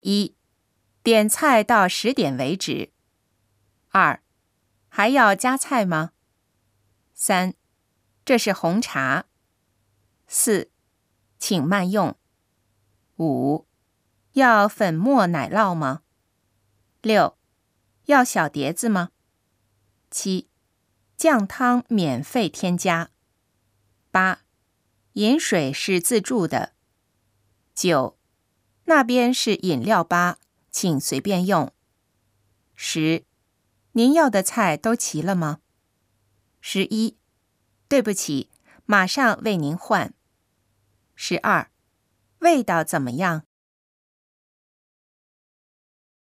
[0.00, 0.34] 一、
[1.02, 2.92] 点菜到十点为止。
[3.88, 4.22] 二、
[4.88, 6.12] 还要加菜吗？
[7.12, 7.54] 三、
[8.24, 9.26] 这是红茶。
[10.26, 10.70] 四、
[11.38, 12.16] 请慢用。
[13.18, 13.66] 五、
[14.32, 16.02] 要粉末奶酪吗？
[17.02, 17.36] 六、
[18.06, 19.10] 要小碟子吗？
[20.10, 20.48] 七、
[21.16, 23.10] 酱汤免费添加。
[24.10, 24.42] 八、
[25.14, 26.74] 饮水是自助的。
[27.74, 28.18] 九、
[28.90, 30.38] 那边是饮料吧，
[30.72, 31.72] 请随便用。
[32.74, 33.24] 十、
[33.92, 35.60] 您要的菜都齐了吗？
[36.60, 37.16] 十一、
[37.86, 38.50] 对不起，
[38.86, 40.12] 马上为您换。
[41.14, 41.70] 十二、
[42.40, 43.44] 味道怎么样？